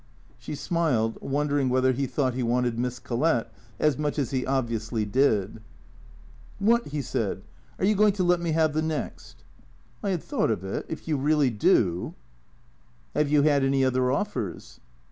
She 0.39 0.55
smiled, 0.55 1.19
wondering 1.21 1.69
whether 1.69 1.91
he 1.91 2.07
thought 2.07 2.33
he 2.33 2.41
wanted 2.41 2.79
Miss 2.79 2.97
Collett 2.97 3.51
as 3.79 3.99
much 3.99 4.17
as 4.17 4.31
he 4.31 4.47
obviously 4.47 5.05
did." 5.05 5.61
What?" 6.57 6.87
he 6.87 7.03
said." 7.03 7.43
Are 7.77 7.85
you 7.85 7.93
going 7.93 8.13
to 8.13 8.23
let 8.23 8.41
me 8.41 8.53
have 8.53 8.73
the 8.73 8.81
next?"" 8.81 9.43
I 10.03 10.09
had 10.09 10.23
thought 10.23 10.49
of 10.49 10.63
it. 10.63 10.87
If 10.89 11.07
you 11.07 11.17
really 11.17 11.51
do 11.51 12.15
""Have 13.15 13.29
you 13.29 13.43
had 13.43 13.63
any 13.63 13.85
other 13.85 14.11
offers 14.11 14.79